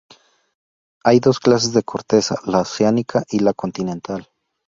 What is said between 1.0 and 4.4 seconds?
Hay dos clases de corteza: la oceánica y la continental.